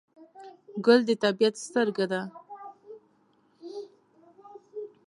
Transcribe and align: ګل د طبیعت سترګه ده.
ګل 0.85 0.99
د 1.09 1.11
طبیعت 1.23 1.55
سترګه 1.65 2.05
ده. 2.11 2.21